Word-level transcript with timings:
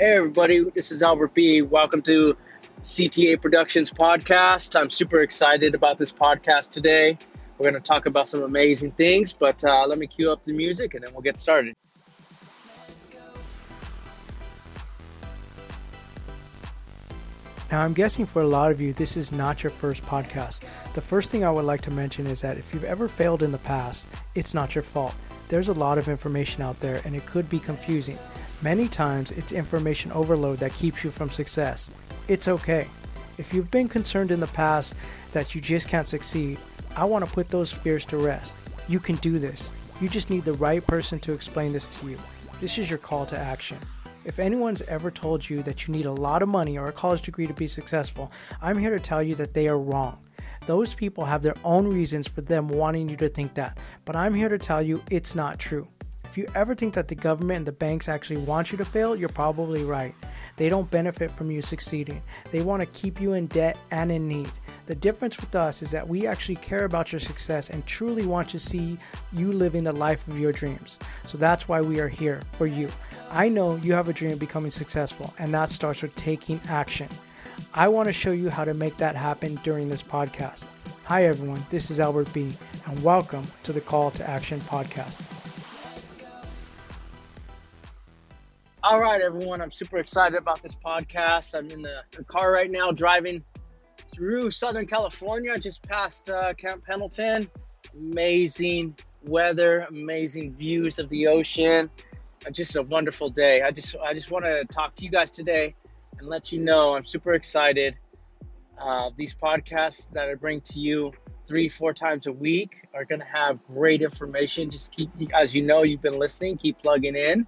Hey, 0.00 0.14
everybody, 0.14 0.62
this 0.76 0.92
is 0.92 1.02
Albert 1.02 1.34
B. 1.34 1.60
Welcome 1.60 2.02
to 2.02 2.36
CTA 2.82 3.42
Productions 3.42 3.90
Podcast. 3.92 4.78
I'm 4.78 4.90
super 4.90 5.22
excited 5.22 5.74
about 5.74 5.98
this 5.98 6.12
podcast 6.12 6.70
today. 6.70 7.18
We're 7.58 7.68
going 7.68 7.82
to 7.82 7.84
talk 7.84 8.06
about 8.06 8.28
some 8.28 8.44
amazing 8.44 8.92
things, 8.92 9.32
but 9.32 9.64
uh, 9.64 9.88
let 9.88 9.98
me 9.98 10.06
cue 10.06 10.30
up 10.30 10.44
the 10.44 10.52
music 10.52 10.94
and 10.94 11.02
then 11.02 11.12
we'll 11.12 11.22
get 11.22 11.40
started. 11.40 11.74
Now, 17.72 17.80
I'm 17.80 17.92
guessing 17.92 18.24
for 18.24 18.42
a 18.42 18.46
lot 18.46 18.70
of 18.70 18.80
you, 18.80 18.92
this 18.92 19.16
is 19.16 19.32
not 19.32 19.64
your 19.64 19.70
first 19.70 20.04
podcast. 20.04 20.60
The 20.94 21.02
first 21.02 21.32
thing 21.32 21.42
I 21.42 21.50
would 21.50 21.64
like 21.64 21.80
to 21.80 21.90
mention 21.90 22.28
is 22.28 22.40
that 22.42 22.56
if 22.56 22.72
you've 22.72 22.84
ever 22.84 23.08
failed 23.08 23.42
in 23.42 23.50
the 23.50 23.58
past, 23.58 24.06
it's 24.36 24.54
not 24.54 24.76
your 24.76 24.82
fault. 24.82 25.16
There's 25.48 25.68
a 25.68 25.72
lot 25.72 25.98
of 25.98 26.08
information 26.08 26.62
out 26.62 26.78
there 26.78 27.02
and 27.04 27.16
it 27.16 27.26
could 27.26 27.50
be 27.50 27.58
confusing. 27.58 28.16
Many 28.60 28.88
times, 28.88 29.30
it's 29.30 29.52
information 29.52 30.10
overload 30.10 30.58
that 30.58 30.72
keeps 30.72 31.04
you 31.04 31.12
from 31.12 31.30
success. 31.30 31.94
It's 32.26 32.48
okay. 32.48 32.88
If 33.38 33.54
you've 33.54 33.70
been 33.70 33.88
concerned 33.88 34.32
in 34.32 34.40
the 34.40 34.48
past 34.48 34.96
that 35.30 35.54
you 35.54 35.60
just 35.60 35.88
can't 35.88 36.08
succeed, 36.08 36.58
I 36.96 37.04
want 37.04 37.24
to 37.24 37.30
put 37.30 37.48
those 37.48 37.70
fears 37.70 38.04
to 38.06 38.16
rest. 38.16 38.56
You 38.88 38.98
can 38.98 39.14
do 39.16 39.38
this. 39.38 39.70
You 40.00 40.08
just 40.08 40.28
need 40.28 40.44
the 40.44 40.54
right 40.54 40.84
person 40.84 41.20
to 41.20 41.32
explain 41.32 41.70
this 41.70 41.86
to 41.86 42.10
you. 42.10 42.16
This 42.60 42.78
is 42.78 42.90
your 42.90 42.98
call 42.98 43.26
to 43.26 43.38
action. 43.38 43.78
If 44.24 44.40
anyone's 44.40 44.82
ever 44.82 45.12
told 45.12 45.48
you 45.48 45.62
that 45.62 45.86
you 45.86 45.94
need 45.94 46.06
a 46.06 46.12
lot 46.12 46.42
of 46.42 46.48
money 46.48 46.76
or 46.76 46.88
a 46.88 46.92
college 46.92 47.22
degree 47.22 47.46
to 47.46 47.54
be 47.54 47.68
successful, 47.68 48.32
I'm 48.60 48.76
here 48.76 48.90
to 48.90 48.98
tell 48.98 49.22
you 49.22 49.36
that 49.36 49.54
they 49.54 49.68
are 49.68 49.78
wrong. 49.78 50.20
Those 50.66 50.94
people 50.94 51.24
have 51.24 51.42
their 51.42 51.54
own 51.62 51.86
reasons 51.86 52.26
for 52.26 52.40
them 52.40 52.66
wanting 52.66 53.08
you 53.08 53.16
to 53.18 53.28
think 53.28 53.54
that, 53.54 53.78
but 54.04 54.16
I'm 54.16 54.34
here 54.34 54.48
to 54.48 54.58
tell 54.58 54.82
you 54.82 55.00
it's 55.12 55.36
not 55.36 55.60
true. 55.60 55.86
If 56.38 56.44
you 56.44 56.52
ever 56.54 56.76
think 56.76 56.94
that 56.94 57.08
the 57.08 57.16
government 57.16 57.56
and 57.56 57.66
the 57.66 57.72
banks 57.72 58.08
actually 58.08 58.36
want 58.36 58.70
you 58.70 58.78
to 58.78 58.84
fail, 58.84 59.16
you're 59.16 59.28
probably 59.28 59.82
right. 59.82 60.14
They 60.56 60.68
don't 60.68 60.88
benefit 60.88 61.32
from 61.32 61.50
you 61.50 61.60
succeeding. 61.60 62.22
They 62.52 62.62
want 62.62 62.80
to 62.80 62.86
keep 62.86 63.20
you 63.20 63.32
in 63.32 63.48
debt 63.48 63.76
and 63.90 64.12
in 64.12 64.28
need. 64.28 64.48
The 64.86 64.94
difference 64.94 65.36
with 65.40 65.56
us 65.56 65.82
is 65.82 65.90
that 65.90 66.06
we 66.06 66.28
actually 66.28 66.54
care 66.54 66.84
about 66.84 67.10
your 67.10 67.18
success 67.18 67.70
and 67.70 67.84
truly 67.86 68.24
want 68.24 68.48
to 68.50 68.60
see 68.60 68.98
you 69.32 69.52
living 69.52 69.82
the 69.82 69.90
life 69.90 70.28
of 70.28 70.38
your 70.38 70.52
dreams. 70.52 71.00
So 71.26 71.38
that's 71.38 71.66
why 71.66 71.80
we 71.80 71.98
are 71.98 72.06
here 72.06 72.40
for 72.52 72.68
you. 72.68 72.88
I 73.32 73.48
know 73.48 73.74
you 73.74 73.92
have 73.94 74.08
a 74.08 74.12
dream 74.12 74.30
of 74.30 74.38
becoming 74.38 74.70
successful, 74.70 75.34
and 75.40 75.52
that 75.54 75.72
starts 75.72 76.02
with 76.02 76.14
taking 76.14 76.60
action. 76.68 77.08
I 77.74 77.88
want 77.88 78.06
to 78.06 78.12
show 78.12 78.30
you 78.30 78.48
how 78.48 78.64
to 78.64 78.74
make 78.74 78.96
that 78.98 79.16
happen 79.16 79.56
during 79.64 79.88
this 79.88 80.04
podcast. 80.04 80.66
Hi, 81.06 81.24
everyone. 81.24 81.64
This 81.70 81.90
is 81.90 81.98
Albert 81.98 82.32
B., 82.32 82.52
and 82.86 83.02
welcome 83.02 83.42
to 83.64 83.72
the 83.72 83.80
Call 83.80 84.12
to 84.12 84.30
Action 84.30 84.60
podcast. 84.60 85.37
All 88.88 89.00
right, 89.00 89.20
everyone. 89.20 89.60
I'm 89.60 89.70
super 89.70 89.98
excited 89.98 90.38
about 90.38 90.62
this 90.62 90.74
podcast. 90.74 91.54
I'm 91.54 91.70
in 91.70 91.82
the, 91.82 92.04
the 92.12 92.24
car 92.24 92.50
right 92.50 92.70
now 92.70 92.90
driving 92.90 93.44
through 94.10 94.50
Southern 94.50 94.86
California, 94.86 95.58
just 95.58 95.82
past 95.82 96.30
uh, 96.30 96.54
Camp 96.54 96.86
Pendleton. 96.86 97.50
Amazing 97.94 98.96
weather, 99.24 99.80
amazing 99.90 100.54
views 100.54 100.98
of 100.98 101.10
the 101.10 101.28
ocean 101.28 101.90
just 102.50 102.76
a 102.76 102.82
wonderful 102.82 103.28
day. 103.28 103.60
I 103.60 103.72
just 103.72 103.94
I 104.02 104.14
just 104.14 104.30
want 104.30 104.46
to 104.46 104.64
talk 104.64 104.94
to 104.94 105.04
you 105.04 105.10
guys 105.10 105.30
today 105.30 105.74
and 106.18 106.26
let 106.26 106.50
you 106.50 106.58
know 106.58 106.94
I'm 106.94 107.04
super 107.04 107.34
excited. 107.34 107.94
Uh, 108.80 109.10
these 109.16 109.34
podcasts 109.34 110.10
that 110.12 110.30
I 110.30 110.34
bring 110.34 110.62
to 110.62 110.80
you 110.80 111.12
three 111.46 111.68
four 111.68 111.92
times 111.92 112.26
a 112.26 112.32
week 112.32 112.88
are 112.94 113.04
going 113.04 113.20
to 113.20 113.26
have 113.26 113.58
great 113.66 114.00
information. 114.00 114.70
Just 114.70 114.92
keep 114.92 115.10
as 115.34 115.54
you 115.54 115.60
know 115.60 115.82
you've 115.82 116.00
been 116.00 116.18
listening, 116.18 116.56
keep 116.56 116.78
plugging 116.78 117.16
in. 117.16 117.46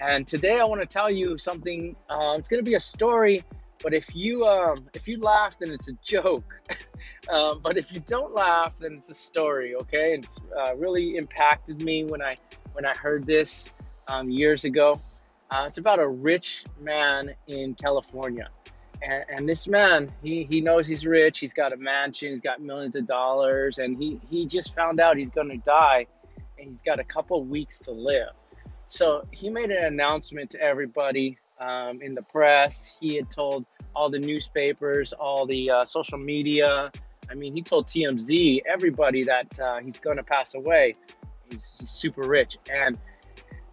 And 0.00 0.26
today 0.26 0.58
I 0.58 0.64
want 0.64 0.80
to 0.80 0.86
tell 0.86 1.10
you 1.10 1.38
something. 1.38 1.94
Uh, 2.08 2.36
it's 2.38 2.48
going 2.48 2.62
to 2.62 2.68
be 2.68 2.74
a 2.74 2.80
story, 2.80 3.44
but 3.82 3.94
if 3.94 4.14
you 4.14 4.44
um, 4.44 4.88
if 4.94 5.06
you 5.06 5.20
laugh, 5.20 5.58
then 5.58 5.70
it's 5.70 5.88
a 5.88 5.92
joke. 6.02 6.60
um, 7.32 7.60
but 7.62 7.76
if 7.76 7.92
you 7.92 8.00
don't 8.00 8.32
laugh, 8.32 8.78
then 8.78 8.94
it's 8.94 9.10
a 9.10 9.14
story. 9.14 9.74
Okay, 9.76 10.14
it's 10.14 10.38
uh, 10.58 10.74
really 10.76 11.16
impacted 11.16 11.80
me 11.82 12.04
when 12.04 12.20
I 12.20 12.36
when 12.72 12.84
I 12.84 12.94
heard 12.94 13.24
this 13.26 13.70
um, 14.08 14.30
years 14.30 14.64
ago. 14.64 15.00
Uh, 15.50 15.66
it's 15.68 15.78
about 15.78 16.00
a 16.00 16.08
rich 16.08 16.64
man 16.80 17.32
in 17.46 17.74
California. 17.74 18.48
And, 19.02 19.24
and, 19.28 19.48
this 19.48 19.68
man, 19.68 20.10
he, 20.22 20.44
he 20.44 20.60
knows 20.60 20.86
he's 20.86 21.04
rich. 21.04 21.38
He's 21.38 21.52
got 21.52 21.72
a 21.72 21.76
mansion. 21.76 22.30
He's 22.30 22.40
got 22.40 22.60
millions 22.60 22.96
of 22.96 23.06
dollars. 23.06 23.78
And 23.78 23.96
he, 23.98 24.18
he 24.30 24.46
just 24.46 24.74
found 24.74 24.98
out 24.98 25.16
he's 25.16 25.30
going 25.30 25.50
to 25.50 25.58
die. 25.58 26.06
And 26.58 26.70
he's 26.70 26.82
got 26.82 26.98
a 26.98 27.04
couple 27.04 27.44
weeks 27.44 27.78
to 27.80 27.92
live. 27.92 28.30
So 28.86 29.26
he 29.30 29.50
made 29.50 29.70
an 29.70 29.84
announcement 29.84 30.50
to 30.50 30.60
everybody 30.60 31.38
um, 31.58 32.02
in 32.02 32.14
the 32.14 32.22
press. 32.22 32.96
He 33.00 33.16
had 33.16 33.30
told 33.30 33.64
all 33.94 34.10
the 34.10 34.18
newspapers, 34.18 35.12
all 35.12 35.46
the 35.46 35.70
uh, 35.70 35.84
social 35.84 36.18
media. 36.18 36.90
I 37.30 37.34
mean, 37.34 37.54
he 37.54 37.62
told 37.62 37.86
TMZ, 37.86 38.62
everybody 38.66 39.24
that 39.24 39.58
uh, 39.58 39.78
he's 39.78 39.98
going 39.98 40.16
to 40.18 40.22
pass 40.22 40.54
away. 40.54 40.96
He's, 41.50 41.72
he's 41.78 41.90
super 41.90 42.22
rich. 42.22 42.58
And 42.70 42.98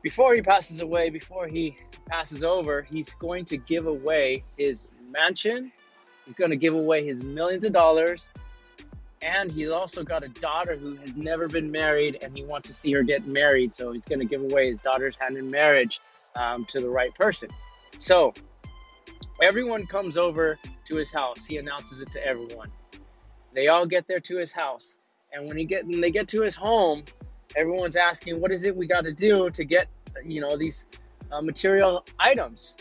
before 0.02 0.34
he 0.34 0.42
passes 0.42 0.82
away, 0.82 1.10
before 1.10 1.48
he 1.48 1.76
passes 2.08 2.44
over, 2.44 2.82
he's 2.84 3.14
going 3.16 3.46
to 3.46 3.58
give 3.58 3.88
away 3.88 4.44
his 4.58 4.88
mansion. 5.10 5.72
He's 6.26 6.34
going 6.34 6.52
to 6.52 6.58
give 6.58 6.74
away 6.74 7.06
his 7.06 7.24
millions 7.24 7.66
of 7.66 7.74
dollars. 7.74 8.30
And 9.24 9.52
he's 9.52 9.70
also 9.70 10.04
got 10.04 10.24
a 10.24 10.28
daughter 10.28 10.76
who 10.76 10.96
has 10.98 11.16
never 11.16 11.48
been 11.48 11.72
married 11.72 12.18
and 12.22 12.36
he 12.36 12.44
wants 12.44 12.68
to 12.68 12.74
see 12.74 12.92
her 12.94 13.04
get 13.04 13.28
married. 13.28 13.74
So 13.74 13.92
he's 13.92 14.06
going 14.06 14.20
to 14.20 14.26
give 14.26 14.42
away 14.42 14.70
his 14.70 14.80
daughter's 14.80 15.16
hand 15.16 15.38
in 15.38 15.50
marriage 15.50 16.02
um, 16.36 16.66
to 16.66 16.80
the 16.80 16.90
right 16.90 17.14
person. 17.14 17.50
So 18.00 18.34
everyone 19.42 19.86
comes 19.86 20.18
over 20.18 20.58
to 20.86 20.96
his 20.96 21.12
house. 21.12 21.46
He 21.46 21.58
announces 21.58 22.02
it 22.02 22.12
to 22.12 22.26
everyone. 22.26 22.72
They 23.54 23.68
all 23.68 23.86
get 23.86 24.08
there 24.08 24.20
to 24.22 24.38
his 24.38 24.52
house. 24.52 24.98
And 25.34 25.48
when 25.48 25.56
he 25.56 25.66
get 25.66 25.86
when 25.86 26.02
they 26.02 26.12
get 26.12 26.28
to 26.30 26.42
his 26.42 26.56
home, 26.56 27.04
everyone's 27.56 27.96
asking, 27.96 28.42
what 28.42 28.52
is 28.52 28.64
it 28.64 28.76
we 28.76 28.88
got 28.88 29.04
to 29.04 29.14
do 29.14 29.50
to 29.50 29.64
get, 29.64 29.88
you 30.26 30.42
know, 30.42 30.58
these 30.58 30.88
uh, 31.32 31.42
material 31.42 32.06
items 32.20 32.76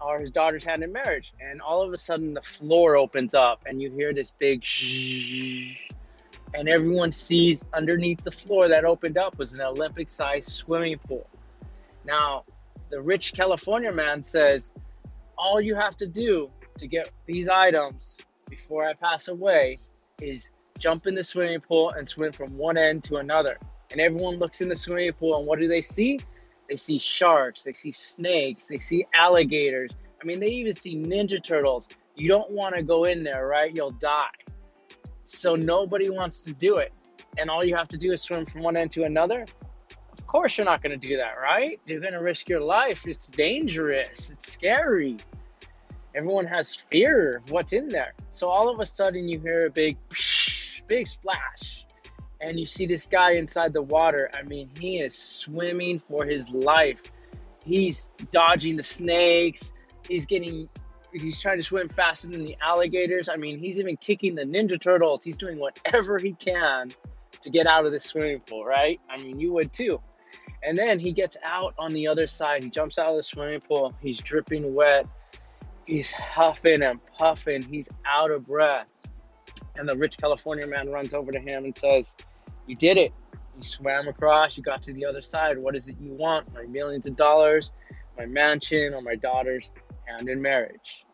or 0.00 0.20
his 0.20 0.30
daughter's 0.30 0.64
hand 0.64 0.82
in 0.82 0.92
marriage? 0.92 1.32
And 1.40 1.60
all 1.60 1.82
of 1.82 1.92
a 1.92 1.98
sudden, 1.98 2.34
the 2.34 2.42
floor 2.42 2.96
opens 2.96 3.34
up, 3.34 3.62
and 3.66 3.80
you 3.80 3.90
hear 3.90 4.12
this 4.12 4.32
big 4.38 4.64
shh, 4.64 5.90
and 6.54 6.68
everyone 6.68 7.12
sees 7.12 7.64
underneath 7.72 8.22
the 8.22 8.30
floor 8.30 8.68
that 8.68 8.84
opened 8.84 9.18
up 9.18 9.38
was 9.38 9.54
an 9.54 9.60
Olympic-sized 9.60 10.48
swimming 10.48 10.98
pool. 10.98 11.28
Now, 12.04 12.44
the 12.90 13.00
rich 13.00 13.32
California 13.32 13.92
man 13.92 14.22
says, 14.22 14.72
all 15.38 15.60
you 15.60 15.74
have 15.74 15.96
to 15.98 16.06
do 16.06 16.50
to 16.78 16.86
get 16.86 17.10
these 17.26 17.48
items 17.48 18.20
before 18.48 18.86
I 18.86 18.94
pass 18.94 19.28
away 19.28 19.78
is 20.20 20.50
jump 20.78 21.06
in 21.06 21.14
the 21.14 21.22
swimming 21.22 21.60
pool 21.60 21.90
and 21.90 22.08
swim 22.08 22.32
from 22.32 22.56
one 22.56 22.76
end 22.76 23.04
to 23.04 23.16
another 23.16 23.58
and 23.90 24.00
everyone 24.00 24.38
looks 24.38 24.60
in 24.60 24.68
the 24.68 24.76
swimming 24.76 25.12
pool 25.12 25.36
and 25.38 25.46
what 25.46 25.58
do 25.58 25.68
they 25.68 25.82
see? 25.82 26.20
They 26.70 26.76
see 26.76 27.00
sharks, 27.00 27.64
they 27.64 27.72
see 27.72 27.90
snakes, 27.90 28.68
they 28.68 28.78
see 28.78 29.04
alligators. 29.12 29.96
I 30.22 30.24
mean, 30.24 30.38
they 30.38 30.50
even 30.50 30.72
see 30.72 30.94
Ninja 30.96 31.42
Turtles. 31.42 31.88
You 32.14 32.28
don't 32.28 32.48
want 32.52 32.76
to 32.76 32.82
go 32.84 33.04
in 33.04 33.24
there, 33.24 33.48
right? 33.48 33.74
You'll 33.74 33.90
die. 33.90 34.30
So 35.24 35.56
nobody 35.56 36.10
wants 36.10 36.42
to 36.42 36.52
do 36.52 36.76
it. 36.76 36.92
And 37.38 37.50
all 37.50 37.64
you 37.64 37.74
have 37.74 37.88
to 37.88 37.98
do 37.98 38.12
is 38.12 38.22
swim 38.22 38.46
from 38.46 38.62
one 38.62 38.76
end 38.76 38.92
to 38.92 39.02
another. 39.02 39.46
Of 40.12 40.26
course, 40.28 40.56
you're 40.56 40.64
not 40.64 40.80
going 40.80 40.98
to 40.98 41.08
do 41.08 41.16
that, 41.16 41.32
right? 41.42 41.80
You're 41.86 42.00
going 42.00 42.12
to 42.12 42.22
risk 42.22 42.48
your 42.48 42.60
life. 42.60 43.04
It's 43.04 43.26
dangerous, 43.26 44.30
it's 44.30 44.52
scary. 44.52 45.16
Everyone 46.14 46.46
has 46.46 46.72
fear 46.72 47.38
of 47.38 47.50
what's 47.50 47.72
in 47.72 47.88
there. 47.88 48.12
So 48.30 48.48
all 48.48 48.68
of 48.68 48.78
a 48.78 48.86
sudden, 48.86 49.28
you 49.28 49.40
hear 49.40 49.66
a 49.66 49.70
big, 49.70 49.96
big 50.86 51.08
splash 51.08 51.79
and 52.40 52.58
you 52.58 52.66
see 52.66 52.86
this 52.86 53.06
guy 53.06 53.32
inside 53.32 53.72
the 53.72 53.82
water. 53.82 54.30
I 54.34 54.42
mean, 54.42 54.70
he 54.78 54.98
is 54.98 55.16
swimming 55.16 55.98
for 55.98 56.24
his 56.24 56.48
life. 56.50 57.10
He's 57.64 58.08
dodging 58.30 58.76
the 58.76 58.82
snakes. 58.82 59.72
He's 60.08 60.26
getting, 60.26 60.68
he's 61.12 61.40
trying 61.40 61.58
to 61.58 61.62
swim 61.62 61.88
faster 61.88 62.28
than 62.28 62.44
the 62.44 62.56
alligators. 62.62 63.28
I 63.28 63.36
mean, 63.36 63.58
he's 63.58 63.78
even 63.78 63.96
kicking 63.96 64.34
the 64.34 64.44
Ninja 64.44 64.80
Turtles. 64.80 65.22
He's 65.22 65.36
doing 65.36 65.58
whatever 65.58 66.18
he 66.18 66.32
can 66.32 66.92
to 67.42 67.50
get 67.50 67.66
out 67.66 67.86
of 67.86 67.92
the 67.92 68.00
swimming 68.00 68.40
pool, 68.40 68.64
right? 68.64 69.00
I 69.08 69.18
mean, 69.18 69.38
you 69.38 69.52
would 69.52 69.72
too. 69.72 70.00
And 70.62 70.76
then 70.76 70.98
he 70.98 71.12
gets 71.12 71.36
out 71.44 71.74
on 71.78 71.92
the 71.92 72.06
other 72.06 72.26
side. 72.26 72.62
He 72.62 72.70
jumps 72.70 72.98
out 72.98 73.08
of 73.08 73.16
the 73.16 73.22
swimming 73.22 73.60
pool. 73.60 73.94
He's 74.00 74.18
dripping 74.18 74.74
wet. 74.74 75.06
He's 75.86 76.10
huffing 76.10 76.82
and 76.82 77.04
puffing. 77.06 77.62
He's 77.62 77.88
out 78.06 78.30
of 78.30 78.46
breath. 78.46 78.92
And 79.76 79.88
the 79.88 79.96
rich 79.96 80.18
California 80.18 80.66
man 80.66 80.90
runs 80.90 81.14
over 81.14 81.32
to 81.32 81.38
him 81.38 81.64
and 81.64 81.76
says, 81.76 82.14
you 82.70 82.76
did 82.76 82.96
it. 82.96 83.12
You 83.56 83.62
swam 83.62 84.06
across, 84.06 84.56
you 84.56 84.62
got 84.62 84.80
to 84.82 84.92
the 84.92 85.04
other 85.04 85.20
side. 85.20 85.58
What 85.58 85.74
is 85.74 85.88
it 85.88 85.96
you 86.00 86.12
want? 86.12 86.54
My 86.54 86.62
millions 86.62 87.06
of 87.06 87.16
dollars, 87.16 87.72
my 88.16 88.26
mansion, 88.26 88.94
or 88.94 89.02
my 89.02 89.16
daughter's 89.16 89.72
hand 90.06 90.28
in 90.28 90.40
marriage? 90.40 91.04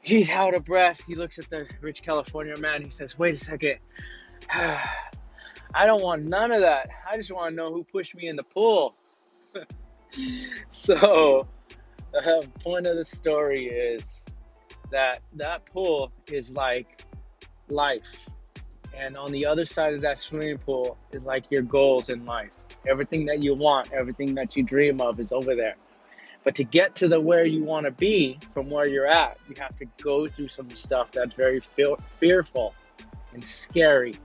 He's 0.00 0.28
out 0.28 0.54
of 0.54 0.64
breath. 0.64 1.00
He 1.06 1.14
looks 1.14 1.38
at 1.38 1.48
the 1.48 1.68
rich 1.80 2.02
California 2.02 2.56
man. 2.56 2.82
He 2.82 2.90
says, 2.90 3.16
Wait 3.16 3.36
a 3.36 3.38
second. 3.38 3.78
I 4.52 5.86
don't 5.86 6.02
want 6.02 6.24
none 6.24 6.50
of 6.50 6.62
that. 6.62 6.90
I 7.08 7.16
just 7.16 7.30
want 7.30 7.52
to 7.52 7.54
know 7.54 7.72
who 7.72 7.84
pushed 7.84 8.16
me 8.16 8.26
in 8.26 8.34
the 8.34 8.42
pool. 8.42 8.96
so 10.68 11.46
the 12.12 12.48
point 12.58 12.88
of 12.88 12.96
the 12.96 13.04
story 13.04 13.66
is 13.66 14.24
that 14.90 15.20
that 15.34 15.64
pool 15.66 16.10
is 16.26 16.50
like 16.50 17.04
life. 17.68 18.28
And 18.96 19.16
on 19.16 19.30
the 19.32 19.46
other 19.46 19.64
side 19.64 19.94
of 19.94 20.00
that 20.02 20.18
swimming 20.18 20.58
pool 20.58 20.96
is 21.12 21.22
like 21.22 21.50
your 21.50 21.62
goals 21.62 22.10
in 22.10 22.24
life. 22.24 22.56
Everything 22.88 23.24
that 23.26 23.42
you 23.42 23.54
want, 23.54 23.92
everything 23.92 24.34
that 24.34 24.56
you 24.56 24.62
dream 24.62 25.00
of 25.00 25.20
is 25.20 25.32
over 25.32 25.54
there. 25.54 25.76
But 26.42 26.54
to 26.56 26.64
get 26.64 26.94
to 26.96 27.08
the 27.08 27.20
where 27.20 27.44
you 27.44 27.62
want 27.62 27.84
to 27.84 27.92
be 27.92 28.38
from 28.52 28.70
where 28.70 28.88
you're 28.88 29.06
at, 29.06 29.38
you 29.48 29.54
have 29.58 29.76
to 29.78 29.84
go 30.02 30.26
through 30.26 30.48
some 30.48 30.70
stuff 30.74 31.12
that's 31.12 31.36
very 31.36 31.60
fe- 31.60 31.96
fearful 32.18 32.74
and 33.34 33.44
scary. 33.44 34.16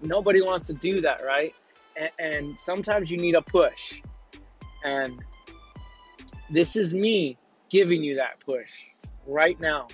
Nobody 0.00 0.40
wants 0.40 0.68
to 0.68 0.74
do 0.74 1.02
that, 1.02 1.24
right? 1.24 1.54
And, 1.96 2.10
and 2.18 2.58
sometimes 2.58 3.10
you 3.10 3.18
need 3.18 3.34
a 3.34 3.42
push. 3.42 4.00
And 4.84 5.22
this 6.48 6.76
is 6.76 6.94
me 6.94 7.36
giving 7.68 8.02
you 8.02 8.16
that 8.16 8.40
push 8.40 8.86
right 9.26 9.60
now. 9.60 9.88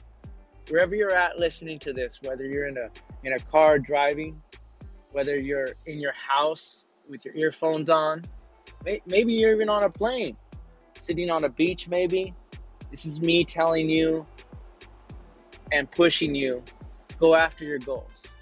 Wherever 0.69 0.95
you're 0.95 1.15
at 1.15 1.39
listening 1.39 1.79
to 1.81 1.93
this, 1.93 2.21
whether 2.23 2.45
you're 2.45 2.67
in 2.67 2.77
a 2.77 2.91
in 3.27 3.33
a 3.33 3.41
car 3.41 3.77
driving, 3.77 4.41
whether 5.11 5.37
you're 5.37 5.75
in 5.87 5.99
your 5.99 6.13
house 6.13 6.87
with 7.11 7.25
your 7.25 7.35
earphones 7.35 7.91
on, 7.91 8.25
maybe 9.05 9.33
you're 9.33 9.53
even 9.53 9.69
on 9.69 9.83
a 9.83 9.91
plane 9.91 10.37
sitting 10.95 11.29
on 11.29 11.43
a 11.43 11.49
beach, 11.49 11.89
maybe. 11.89 12.33
This 12.89 13.05
is 13.05 13.21
me 13.21 13.45
telling 13.45 13.91
you 13.91 14.25
and 15.73 15.91
pushing 15.91 16.37
you 16.37 16.63
go 17.19 17.35
after 17.35 17.65
your 17.65 17.81
goals, 17.81 18.37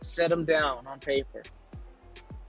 set 0.00 0.30
them 0.30 0.44
down 0.44 0.84
on 0.88 0.98
paper, 0.98 1.44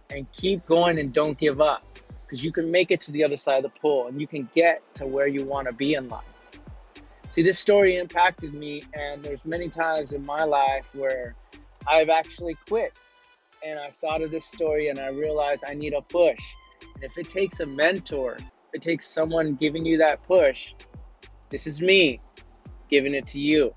and 0.09 0.29
keep 0.31 0.65
going 0.65 0.97
and 0.97 1.13
don't 1.13 1.37
give 1.37 1.61
up 1.61 1.85
because 2.25 2.43
you 2.43 2.51
can 2.51 2.71
make 2.71 2.89
it 2.89 2.99
to 3.01 3.11
the 3.11 3.23
other 3.23 3.37
side 3.37 3.63
of 3.63 3.71
the 3.71 3.79
pool 3.79 4.07
and 4.07 4.19
you 4.19 4.25
can 4.25 4.49
get 4.55 4.81
to 4.95 5.05
where 5.05 5.27
you 5.27 5.45
want 5.45 5.67
to 5.67 5.73
be 5.73 5.93
in 5.93 6.09
life. 6.09 6.25
See, 7.29 7.43
this 7.43 7.59
story 7.59 7.97
impacted 7.97 8.55
me, 8.55 8.81
and 8.95 9.23
there's 9.23 9.45
many 9.45 9.69
times 9.69 10.13
in 10.13 10.25
my 10.25 10.43
life 10.43 10.89
where 10.95 11.35
I've 11.87 12.09
actually 12.09 12.55
quit. 12.67 12.93
And 13.65 13.77
I 13.77 13.89
thought 13.89 14.21
of 14.21 14.31
this 14.31 14.45
story 14.45 14.87
and 14.87 14.99
I 14.99 15.09
realized 15.09 15.63
I 15.67 15.73
need 15.73 15.93
a 15.93 16.01
push. 16.01 16.39
And 16.95 17.03
if 17.03 17.17
it 17.17 17.29
takes 17.29 17.59
a 17.59 17.65
mentor 17.65 18.37
if 18.69 18.75
it 18.75 18.81
takes 18.83 19.07
someone 19.07 19.55
giving 19.55 19.83
you 19.83 19.97
that 19.97 20.21
push, 20.23 20.73
this 21.49 21.65
is 21.65 21.81
me 21.81 22.21
giving 22.87 23.15
it 23.15 23.25
to 23.27 23.39
you. 23.39 23.73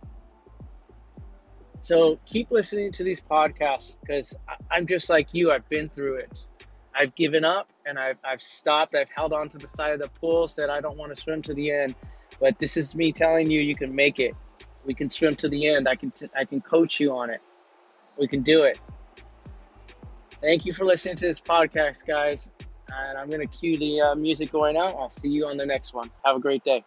So 1.80 2.18
keep 2.26 2.50
listening 2.50 2.92
to 2.92 3.02
these 3.02 3.20
podcasts 3.20 3.98
because 4.00 4.36
I'm 4.70 4.86
just 4.86 5.08
like 5.08 5.28
you. 5.32 5.50
I've 5.50 5.66
been 5.70 5.88
through 5.88 6.16
it. 6.16 6.50
I've 6.94 7.14
given 7.14 7.42
up 7.42 7.70
and 7.86 7.98
I've, 7.98 8.18
I've 8.22 8.42
stopped. 8.42 8.94
I've 8.94 9.10
held 9.10 9.32
on 9.32 9.48
to 9.48 9.58
the 9.58 9.66
side 9.66 9.92
of 9.92 9.98
the 9.98 10.08
pool, 10.08 10.46
said 10.46 10.68
I 10.68 10.82
don't 10.82 10.98
want 10.98 11.14
to 11.14 11.20
swim 11.20 11.40
to 11.42 11.54
the 11.54 11.70
end. 11.70 11.94
But 12.38 12.58
this 12.58 12.76
is 12.76 12.94
me 12.94 13.12
telling 13.12 13.50
you, 13.50 13.62
you 13.62 13.74
can 13.74 13.94
make 13.94 14.20
it. 14.20 14.34
We 14.84 14.92
can 14.92 15.08
swim 15.08 15.36
to 15.36 15.48
the 15.48 15.68
end. 15.68 15.88
I 15.88 15.96
can, 15.96 16.10
t- 16.10 16.28
I 16.36 16.44
can 16.44 16.60
coach 16.60 17.00
you 17.00 17.12
on 17.12 17.30
it. 17.30 17.40
We 18.18 18.28
can 18.28 18.42
do 18.42 18.64
it. 18.64 18.78
Thank 20.40 20.66
you 20.66 20.72
for 20.72 20.84
listening 20.84 21.16
to 21.16 21.26
this 21.26 21.40
podcast, 21.40 22.06
guys 22.06 22.50
and 22.92 23.18
I'm 23.18 23.28
going 23.28 23.46
to 23.46 23.46
cue 23.46 23.78
the 23.78 24.00
uh, 24.00 24.14
music 24.14 24.52
going 24.52 24.76
out. 24.76 24.94
I'll 24.96 25.08
see 25.08 25.28
you 25.28 25.46
on 25.46 25.56
the 25.56 25.66
next 25.66 25.94
one. 25.94 26.10
Have 26.24 26.36
a 26.36 26.40
great 26.40 26.64
day. 26.64 26.84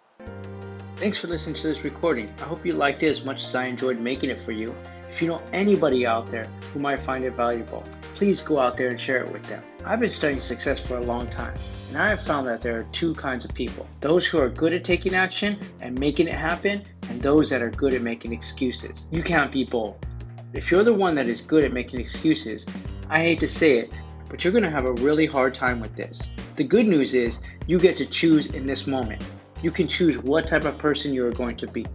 Thanks 0.97 1.19
for 1.19 1.27
listening 1.27 1.55
to 1.55 1.67
this 1.67 1.83
recording. 1.83 2.33
I 2.39 2.43
hope 2.43 2.65
you 2.65 2.73
liked 2.73 3.03
it 3.03 3.07
as 3.07 3.25
much 3.25 3.43
as 3.43 3.53
I 3.53 3.65
enjoyed 3.65 3.99
making 3.99 4.29
it 4.29 4.39
for 4.39 4.51
you. 4.51 4.73
If 5.09 5.21
you 5.21 5.27
know 5.27 5.41
anybody 5.53 6.05
out 6.05 6.27
there 6.27 6.45
who 6.73 6.79
might 6.79 6.99
find 6.99 7.23
it 7.23 7.31
valuable, 7.31 7.83
please 8.15 8.41
go 8.41 8.59
out 8.59 8.75
there 8.75 8.89
and 8.89 8.99
share 8.99 9.23
it 9.23 9.31
with 9.31 9.43
them. 9.43 9.63
I've 9.85 9.99
been 9.99 10.09
studying 10.09 10.39
success 10.39 10.85
for 10.85 10.97
a 10.97 11.01
long 11.01 11.29
time, 11.29 11.53
and 11.89 11.97
I 11.97 12.09
have 12.09 12.21
found 12.21 12.47
that 12.47 12.59
there 12.59 12.79
are 12.79 12.83
two 12.91 13.13
kinds 13.15 13.45
of 13.45 13.53
people 13.53 13.87
those 14.01 14.25
who 14.25 14.39
are 14.39 14.49
good 14.49 14.73
at 14.73 14.83
taking 14.83 15.13
action 15.13 15.57
and 15.79 15.97
making 15.97 16.27
it 16.27 16.33
happen, 16.33 16.81
and 17.09 17.21
those 17.21 17.49
that 17.49 17.61
are 17.61 17.69
good 17.69 17.93
at 17.93 18.01
making 18.01 18.33
excuses. 18.33 19.07
You 19.11 19.21
can't 19.21 19.51
be 19.51 19.63
both. 19.63 19.95
If 20.55 20.71
you're 20.71 20.85
the 20.85 20.93
one 20.93 21.15
that 21.15 21.27
is 21.27 21.41
good 21.41 21.65
at 21.65 21.73
making 21.73 21.99
excuses, 21.99 22.65
I 23.09 23.19
hate 23.19 23.41
to 23.41 23.47
say 23.47 23.79
it, 23.79 23.93
but 24.29 24.41
you're 24.41 24.53
going 24.53 24.63
to 24.63 24.69
have 24.69 24.85
a 24.85 24.93
really 24.93 25.25
hard 25.25 25.53
time 25.53 25.81
with 25.81 25.93
this. 25.97 26.31
The 26.55 26.63
good 26.63 26.87
news 26.87 27.13
is 27.13 27.41
you 27.67 27.77
get 27.77 27.97
to 27.97 28.05
choose 28.05 28.47
in 28.47 28.65
this 28.65 28.87
moment. 28.87 29.21
You 29.61 29.69
can 29.69 29.89
choose 29.89 30.17
what 30.17 30.47
type 30.47 30.63
of 30.63 30.77
person 30.77 31.13
you 31.13 31.27
are 31.27 31.31
going 31.33 31.57
to 31.57 31.67
be. 31.67 31.85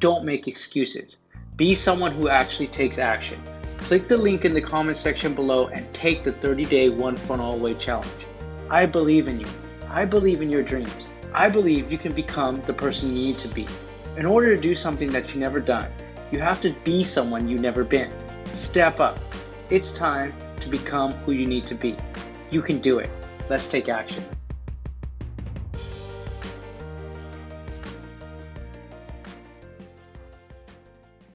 Don't 0.00 0.24
make 0.24 0.48
excuses. 0.48 1.18
Be 1.54 1.72
someone 1.72 2.10
who 2.10 2.28
actually 2.28 2.66
takes 2.66 2.98
action. 2.98 3.40
Click 3.78 4.08
the 4.08 4.16
link 4.16 4.44
in 4.44 4.54
the 4.54 4.60
comment 4.60 4.98
section 4.98 5.32
below 5.32 5.68
and 5.68 5.90
take 5.94 6.24
the 6.24 6.32
30 6.32 6.64
day 6.64 6.88
one 6.88 7.16
funnel 7.16 7.54
away 7.54 7.74
challenge. 7.74 8.10
I 8.68 8.86
believe 8.86 9.28
in 9.28 9.38
you. 9.38 9.48
I 9.88 10.04
believe 10.04 10.42
in 10.42 10.50
your 10.50 10.64
dreams. 10.64 11.06
I 11.32 11.48
believe 11.48 11.92
you 11.92 11.98
can 11.98 12.12
become 12.12 12.60
the 12.62 12.74
person 12.74 13.10
you 13.10 13.26
need 13.26 13.38
to 13.38 13.48
be. 13.48 13.68
In 14.16 14.26
order 14.26 14.56
to 14.56 14.60
do 14.60 14.74
something 14.74 15.12
that 15.12 15.28
you've 15.28 15.36
never 15.36 15.60
done, 15.60 15.92
you 16.30 16.38
have 16.38 16.60
to 16.62 16.70
be 16.84 17.02
someone 17.04 17.48
you've 17.48 17.60
never 17.60 17.84
been. 17.84 18.10
Step 18.54 19.00
up. 19.00 19.18
It's 19.68 19.92
time 19.92 20.32
to 20.60 20.68
become 20.68 21.12
who 21.24 21.32
you 21.32 21.46
need 21.46 21.66
to 21.66 21.74
be. 21.74 21.96
You 22.50 22.62
can 22.62 22.78
do 22.78 22.98
it. 22.98 23.10
Let's 23.48 23.70
take 23.70 23.88
action. 23.88 24.24